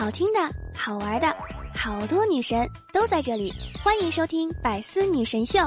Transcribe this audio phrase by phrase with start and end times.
[0.00, 0.40] 好听的、
[0.74, 1.26] 好玩的，
[1.74, 3.52] 好多女神都在这里，
[3.84, 5.58] 欢迎收听《百思女神秀》。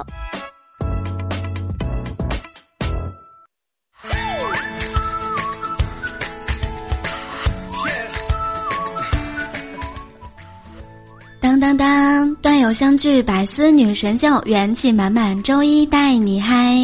[11.39, 16.75] 当当当，段友相聚，百思女神秀，元气满满，周一带你嗨。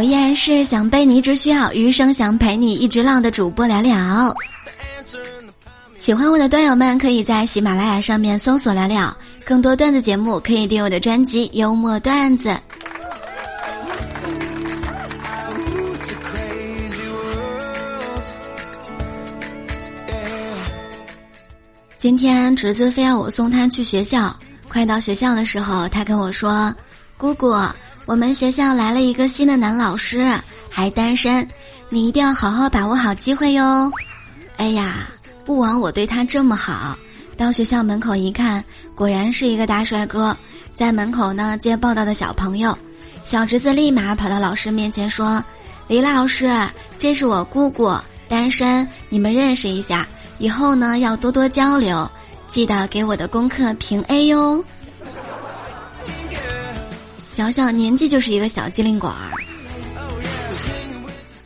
[0.00, 4.34] 我依然是想被你只需要，余生想陪你一直浪的主播聊聊。
[5.98, 9.14] 喜欢我的段友们，可以在喜马拉雅上面搜索聊聊，
[9.44, 12.48] 更多段子节目可以订我的专辑《幽默段子》。
[21.98, 24.34] 今天侄子非要我送他去学校，
[24.66, 26.74] 快到学校的时候，他跟我说
[27.20, 27.54] ：“姑姑，
[28.10, 30.36] 我们学校来了一个新的男老师，
[30.68, 31.48] 还单身，
[31.88, 33.88] 你一定要好好把握好机会哟。”
[34.58, 35.08] 哎呀，
[35.44, 36.98] 不枉我对他这么好。
[37.36, 38.64] 到学校门口一看，
[38.96, 40.36] 果然是一个大帅哥，
[40.74, 42.76] 在门口呢接报道的小朋友。
[43.22, 45.40] 小侄子立马跑到老师面前说
[45.86, 46.50] ：“李老师，
[46.98, 47.96] 这是我姑姑，
[48.26, 50.04] 单身，你们认识一下。”
[50.38, 52.10] 以后呢，要多多交流，
[52.48, 54.64] 记得给我的功课评 A 哟。
[57.32, 59.30] 小小年纪就是一个小机灵鬼儿，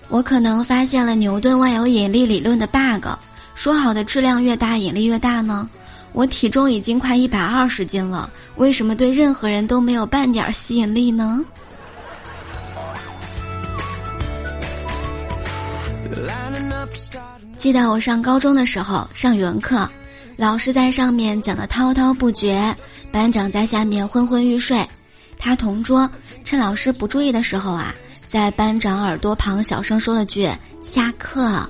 [0.09, 3.07] 我可能发现了牛顿万有引力理论的 bug。
[3.55, 5.69] 说好的质量越大，引力越大呢？
[6.13, 11.45] 我体重已经快一百二十斤了，为什么对任何人都没有半点吸引力呢？
[17.59, 19.87] 记得我上高中的时候上语文课，
[20.37, 22.75] 老师在上面讲的滔滔不绝，
[23.13, 24.83] 班长在下面昏昏欲睡。
[25.39, 26.09] 他同桌
[26.45, 27.95] 趁老师不注意的时候啊，
[28.27, 30.49] 在班长耳朵旁小声说了句
[30.83, 31.69] “下课”，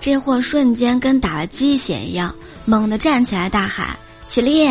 [0.00, 2.34] 这货瞬间跟打了鸡血一样，
[2.64, 4.68] 猛地站起来大喊“起立”。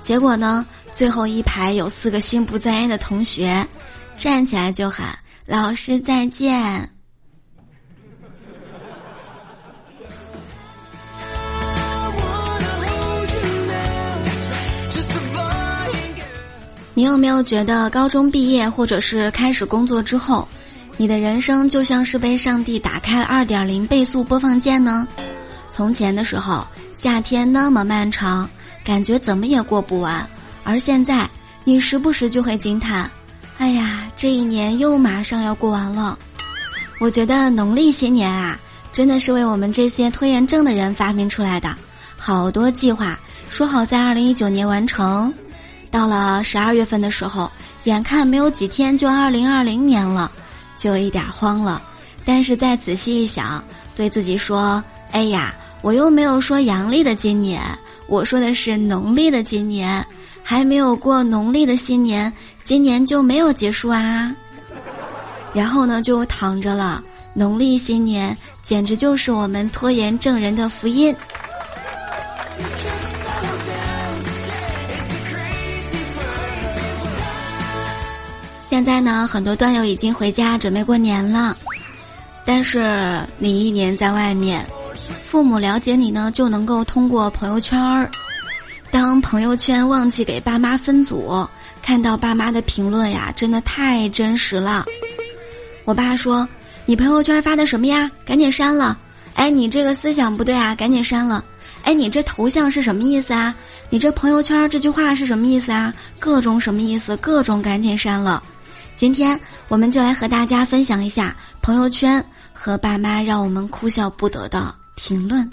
[0.00, 3.66] 结果呢，最后一排有四个心不在焉的同学，
[4.16, 6.88] 站起来就喊“老师再见”。
[16.98, 20.48] 你有没有觉得高中毕业或者是开始工作之后，
[20.96, 25.06] 你的人生就像是被上帝打开了二点零倍速播放键呢？
[25.70, 28.50] 从前的时候，夏天那么漫长，
[28.82, 30.28] 感觉怎么也过不完，
[30.64, 31.30] 而现在，
[31.62, 33.08] 你时不时就会惊叹
[33.58, 36.18] ：“哎呀，这一年又马上要过完了。”
[36.98, 38.58] 我觉得农历新年啊，
[38.92, 41.72] 真的是为我们这些拖延症的人发明出来的。
[42.16, 43.16] 好多计划
[43.48, 45.32] 说好在二零一九年完成。
[45.90, 47.50] 到了十二月份的时候，
[47.84, 50.30] 眼看没有几天就二零二零年了，
[50.76, 51.82] 就有一点慌了。
[52.24, 53.62] 但是再仔细一想，
[53.94, 54.82] 对自己说
[55.12, 57.62] ：“哎呀，我又没有说阳历的今年，
[58.06, 60.04] 我说的是农历的今年，
[60.42, 62.30] 还没有过农历的新年，
[62.62, 64.34] 今年就没有结束啊。”
[65.54, 67.02] 然后呢，就躺着了。
[67.34, 71.14] 农历新年简直就是我们拖延症人的福音。
[78.78, 81.56] 现在呢，很多段友已经回家准备过年了，
[82.44, 84.64] 但是你一年在外面，
[85.24, 88.08] 父母了解你呢，就能够通过朋友圈儿。
[88.88, 91.44] 当朋友圈忘记给爸妈分组，
[91.82, 94.84] 看到爸妈的评论呀，真的太真实了。
[95.84, 96.48] 我爸说
[96.86, 98.08] ：“你朋友圈发的什么呀？
[98.24, 98.96] 赶紧删了！
[99.34, 101.44] 哎，你这个思想不对啊，赶紧删了！
[101.82, 103.52] 哎，你这头像是什么意思啊？
[103.90, 105.92] 你这朋友圈这句话是什么意思啊？
[106.20, 107.16] 各种什么意思？
[107.16, 108.40] 各种赶紧删了！”
[108.98, 112.22] 今天我们就来和大家分享一下朋友圈
[112.52, 115.48] 和爸妈让我们哭笑不得的评论。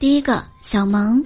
[0.00, 1.24] 第一个小萌，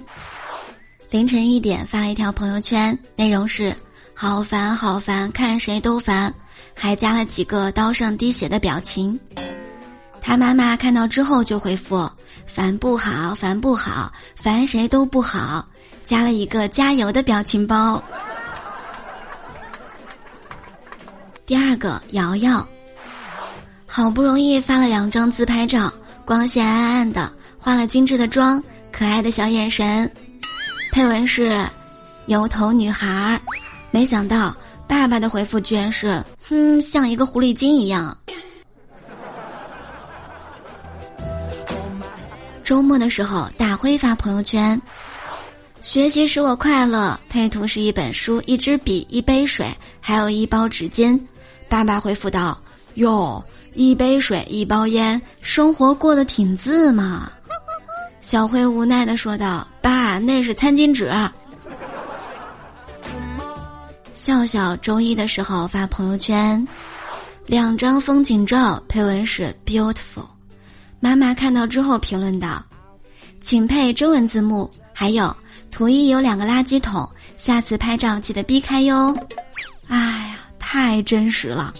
[1.09, 3.75] 凌晨一点发了一条朋友圈，内容是
[4.13, 6.31] “好烦好烦，看谁都烦”，
[6.77, 9.19] 还加了几个刀上滴血的表情。
[10.21, 12.09] 他妈妈看到之后就回复
[12.45, 15.65] ：“烦不好，烦不好，烦谁都不好。”
[16.03, 18.01] 加了一个加油的表情包。
[21.45, 22.67] 第二个瑶瑶，
[23.85, 25.91] 好不容易发了两张自拍照，
[26.25, 30.11] 光线暗暗的，化了精致的妆，可爱的小眼神，
[30.91, 31.63] 配文是
[32.25, 33.41] “油头女孩儿”，
[33.91, 34.55] 没想到
[34.87, 38.15] 爸爸的回复居然是：“哼，像一个狐狸精一样。”
[42.69, 44.79] 周末的时候，大辉发朋友圈
[45.81, 47.19] ：“学习使我快乐。
[47.27, 49.65] 配图是一本书、一支笔、一杯水，
[49.99, 51.19] 还有一包纸巾。
[51.67, 52.61] 爸爸回复道
[52.93, 53.43] ：“哟，
[53.73, 57.31] 一杯水，一包烟，生活过得挺自嘛。”
[58.21, 61.11] 小辉无奈的说道：“爸，那是餐巾纸。”
[64.13, 66.67] 笑笑周一的时候发朋友圈，
[67.47, 70.27] 两张风景照，配文是 “beautiful”。
[70.99, 72.63] 妈妈看到之后评论道
[73.41, 75.33] ：“请配中文字幕。”还有
[75.71, 79.17] 图一有两个垃圾桶，下次拍照记得避开哟。
[79.87, 81.73] 哎呀，太真实了。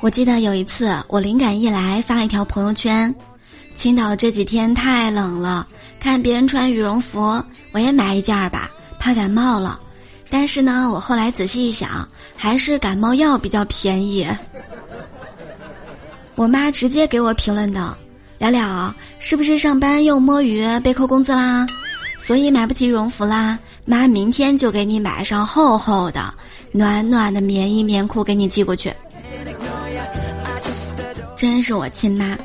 [0.00, 3.14] 我记得有一次，我灵感一来发了一条朋友圈：
[3.74, 5.66] 青岛这几天太冷了，
[6.00, 9.78] 看别人穿羽绒服，我也买一件儿吧，怕感冒了。
[10.30, 14.26] 但是呢，我后来仔细一想，还是感冒药比较便宜。
[16.34, 17.96] 我妈直接给我评论道
[18.38, 21.66] ：“了了是不是上班又摸鱼被扣工资啦？
[22.18, 23.58] 所以买不起羽绒服啦？
[23.84, 26.32] 妈明天就给你买上厚厚的、
[26.70, 28.92] 暖暖的棉衣棉裤给你寄过去。”
[31.36, 32.36] 真是我亲妈。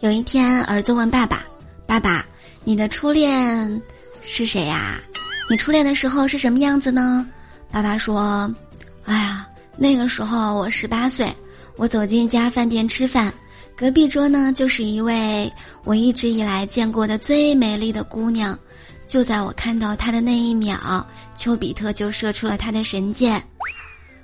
[0.00, 1.44] 有一天，儿子问爸爸
[1.86, 2.24] ：“爸爸，
[2.68, 3.80] 你的初恋
[4.20, 5.00] 是谁呀？
[5.48, 7.26] 你初恋的时候是什么样子呢？”
[7.72, 8.54] 爸爸说
[9.08, 9.48] ：“哎呀，
[9.78, 11.34] 那个时候我十八岁，
[11.76, 13.32] 我走进一家饭店吃饭，
[13.74, 15.50] 隔壁桌呢就是一位
[15.82, 18.58] 我一直以来见过的最美丽的姑娘。
[19.06, 23.42] 就在我看到她的那一秒，丘比特就射出了他的神箭。”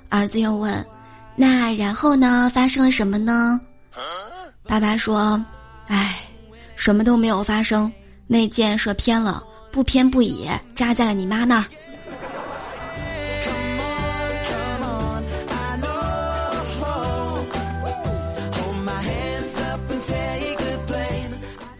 [0.09, 0.85] 儿子又问
[1.35, 2.51] ：“那然后呢？
[2.53, 3.59] 发生了什么呢？”
[4.69, 5.43] 爸爸说
[5.89, 6.19] ：“哎，
[6.75, 7.91] 什么都没有发生，
[8.27, 11.65] 那箭射偏了，不偏不倚，扎在了你妈那儿。”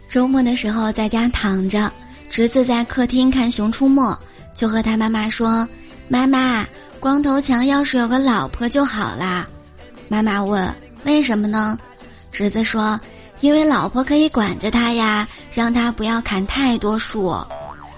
[0.09, 1.91] 周末的时候在家躺着，
[2.29, 4.01] 侄子在客厅看《熊出没》，
[4.55, 5.67] 就和他妈妈说
[6.07, 6.65] ：“妈妈。”
[6.97, 9.47] 光头强要是有个老婆就好啦，
[10.07, 10.73] 妈妈问
[11.05, 11.77] ：“为什么呢？”
[12.31, 12.99] 侄子说
[13.41, 17.35] ：“因为老婆可以管着他呀，让他不要砍太多树。”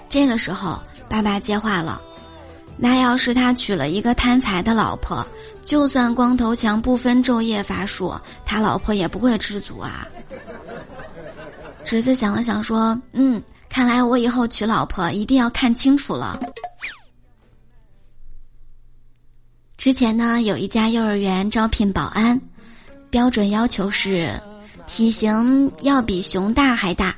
[0.10, 2.02] 这个时候，爸爸接话了
[2.78, 5.26] ：“那要是他娶了一个贪财的老婆，
[5.64, 8.14] 就算光头强不分昼夜伐树，
[8.46, 10.08] 他老婆也不会知足啊。”
[11.84, 16.40] 侄子想了想说：“嗯，看来我以后娶老婆一定要看清楚了。”
[19.78, 22.42] 之前呢，有一家幼儿园招聘保安，
[23.10, 24.30] 标准要求是：
[24.88, 27.16] 体型要比熊大还大，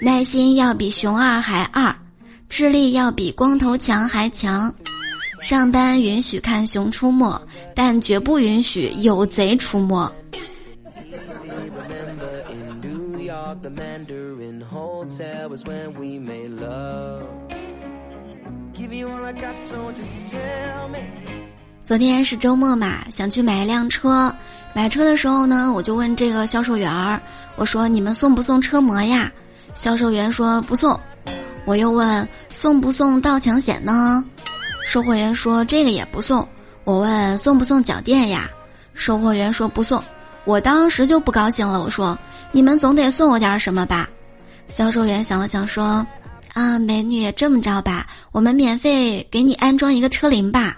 [0.00, 1.92] 耐心要比熊二还二，
[2.48, 4.72] 智力要比光头强还强。
[5.40, 7.26] 上班允许看《熊出没》，
[7.74, 10.12] 但绝不允许有贼出没。
[21.82, 24.32] 昨天是周末嘛，想去买一辆车。
[24.72, 27.20] 买车的时候呢，我就问这个销售员儿
[27.56, 29.30] ：“我说你们送不送车模呀？”
[29.74, 30.98] 销售员说不送。
[31.66, 34.24] 我又问送不送盗抢险呢？
[34.86, 36.46] 售货员说这个也不送。
[36.84, 38.48] 我问送不送脚垫呀？
[38.94, 40.02] 售货员说不送。
[40.44, 42.18] 我当时就不高兴了，我说
[42.50, 44.08] 你们总得送我点什么吧？
[44.68, 46.04] 销售员想了想说
[46.54, 50.76] ：“啊，美女，这么着吧，我们免费给你安装一个车铃吧。”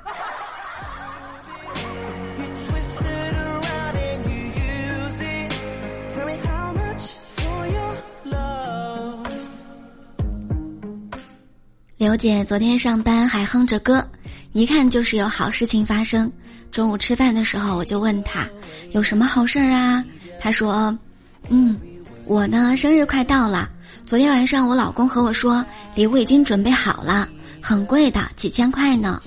[12.03, 14.05] 刘姐昨天上班还哼着歌，
[14.55, 16.29] 一看就是有好事情发生。
[16.73, 18.45] 中午吃饭的时候，我就问她
[18.91, 20.05] 有什么好事儿啊？
[20.41, 20.99] 她说
[21.49, 21.79] ：“嗯，
[22.25, 23.71] 我呢生日快到了，
[24.05, 27.29] 昨天晚上我老公和我说礼物已经准备好了，
[27.61, 29.23] 很贵的，几千块呢。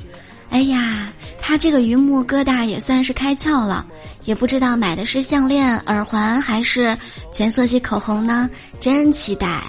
[0.50, 1.08] 哎呀，
[1.42, 3.88] 他这个榆木疙瘩也算是开窍了，
[4.26, 6.98] 也不知道买的是项链、耳环还是
[7.32, 8.50] 全色系口红呢，
[8.82, 9.64] 真期待。”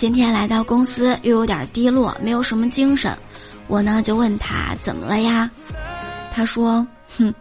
[0.00, 3.14] 今天来到公司又有点低落，没有什么精神，
[3.66, 5.50] 我呢就问他怎么了呀？
[6.32, 6.86] 他说
[7.18, 7.34] ：“哼，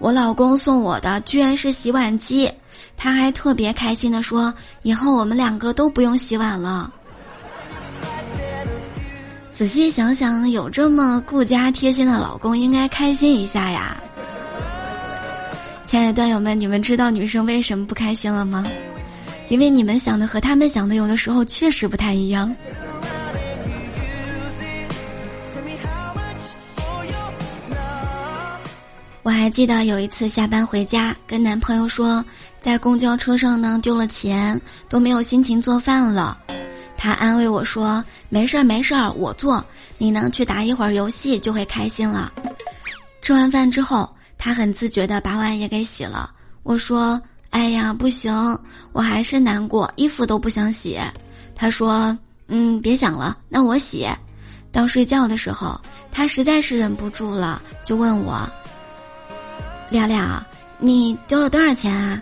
[0.00, 2.52] 我老公送我的居然是洗碗机，
[2.96, 6.92] 他还特别开心的说，以后我们两个都不用洗碗了。”
[9.52, 13.96] 仔细想想，有这么顾家贴心的老公，应该开心一下呀。
[15.86, 18.66] 亲爱的段友们，你们知道女生为什么不开心了吗？
[19.48, 22.54] 因为你们想的和他们想的有的时候确实不太一样。
[29.22, 32.24] 我还记得有一次下班回家，跟男朋友说
[32.60, 36.36] 在公交车上呢丢了钱，都没有心情做饭了。
[36.96, 39.64] 他安慰我说：“没事儿没事儿，我做，
[39.98, 42.32] 你能去打一会儿游戏就会开心了。”
[43.22, 46.32] 吃完饭之后，他很自觉地把碗也给洗了。
[46.64, 47.20] 我说
[47.52, 48.32] ：“哎呀，不行，
[48.92, 50.98] 我还是难过，衣服都不想洗。”
[51.54, 52.16] 他说
[52.48, 54.08] ：“嗯，别想了，那我洗。”
[54.72, 55.78] 到睡觉的时候，
[56.10, 58.50] 他实在是忍不住了，就问我。
[59.90, 60.44] 亮亮，
[60.78, 62.20] 你丢了多少钱啊？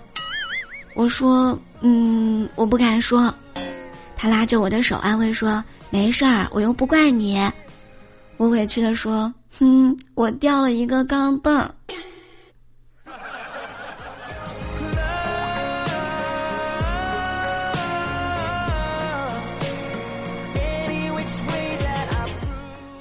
[0.94, 3.32] 我说，嗯，我不敢说。
[4.16, 7.40] 他拉着我的手安慰说：“没事儿，我又不怪你。”
[8.36, 11.72] 我委屈的说：“哼，我掉了一个钢镚儿。”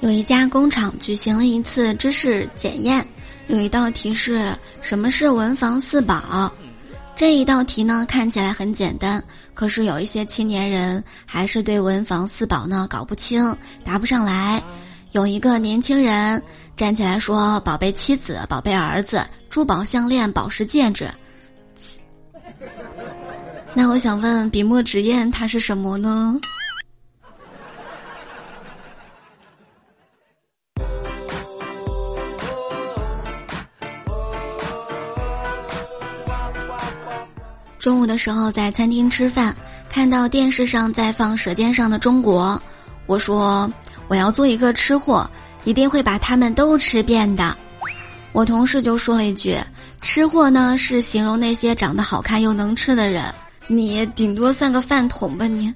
[0.00, 3.06] 有一家工厂举行了一次知识检验。
[3.48, 6.50] 有一道题是什么是文房四宝？
[7.16, 13.54] 这一道题呢看起来很简单，可是有一些青年人还是对文房四宝呢搞不清，
[13.84, 14.62] 答不上来。
[15.12, 16.40] 有一个年轻人
[16.76, 21.10] 站起来说：“宝贝妻子，宝贝儿子，珠宝项链，宝石戒指。”
[23.74, 26.40] 那我想问，笔墨纸砚它是什么呢？
[37.80, 39.56] 中午的时候在餐厅吃饭，
[39.88, 42.60] 看到电视上在放《舌尖上的中国》，
[43.06, 43.72] 我说
[44.06, 45.28] 我要做一个吃货，
[45.64, 47.56] 一定会把他们都吃遍的。
[48.32, 49.56] 我同事就说了一句
[50.02, 53.24] ：“吃货呢是形容那些长得好看又能吃的人，
[53.66, 55.72] 你顶多算个饭桶吧你。”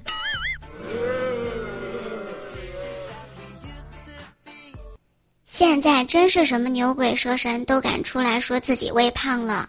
[5.43, 9.67] 现在真是什么牛鬼蛇神都敢出来说自己微胖了。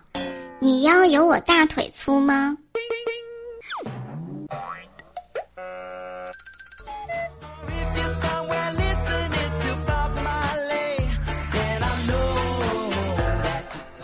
[0.67, 2.57] 你腰有我大腿粗吗？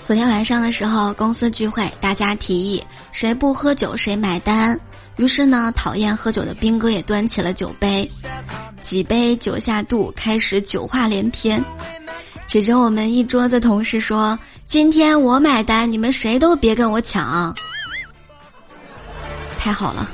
[0.05, 4.79] 昨天晚上的时候，公司聚会，大家提议谁不喝酒谁买单。
[5.17, 8.09] 于是呢，讨厌喝酒的兵哥也端起了酒杯，
[8.81, 11.61] 几杯酒下肚，开始酒话连篇。
[12.47, 17.55] 指着我们一桌子同事说：“今天我买单，你们谁都别跟我抢。”
[19.59, 20.11] 太好了。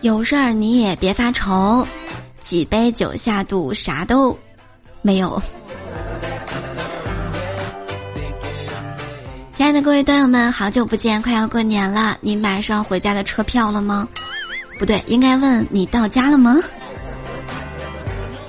[0.00, 1.86] 有事儿你也别发愁，
[2.40, 4.36] 几杯酒下肚，啥都
[5.02, 5.40] 没有。
[9.60, 11.20] 亲爱的各位段友们，好久不见！
[11.20, 14.08] 快要过年了，你买上回家的车票了吗？
[14.78, 16.56] 不对，应该问你到家了吗？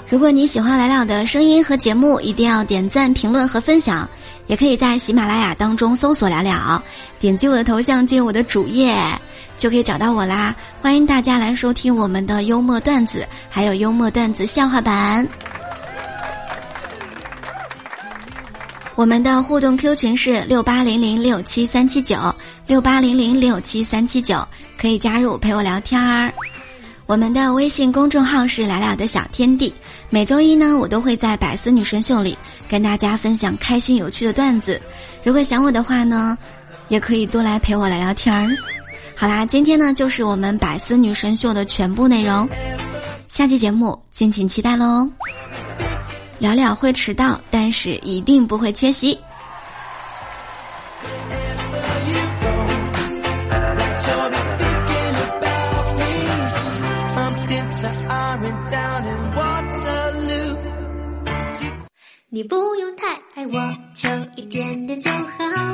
[0.08, 4.10] 如果你喜欢来了的声音和节目，一定要点赞、评论和分享。
[4.48, 6.82] 也可以在喜马拉雅当中搜索“聊聊”，
[7.20, 8.98] 点击我的头像进入我的主页，
[9.58, 10.56] 就可以找到我啦。
[10.80, 15.28] 欢迎大家来收听我们的幽默段子，还有幽默段子笑话版。
[19.02, 22.16] 我们的互动 Q 群是六八零零六七三七九
[22.68, 26.32] 六八零零六七三七九，可以加入陪我聊天儿。
[27.08, 29.74] 我们的微信公众号是“来了的小天地”，
[30.12, 32.38] 每周一呢，我都会在百思女神秀里
[32.70, 34.80] 跟大家分享开心有趣的段子。
[35.24, 36.38] 如果想我的话呢，
[36.88, 38.56] 也可以多来陪我聊聊天儿。
[39.16, 42.48] 好啦，今天呢就是我们百思女神秀的全部内容，
[43.28, 45.10] 下期节目敬请期待喽。
[46.42, 49.16] 聊聊会迟到，但是一定不会缺席。
[62.30, 65.71] 你不用太爱我，就一点点就好；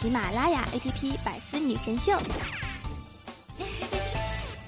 [0.00, 2.12] 喜马拉雅 APP《百思女神秀》。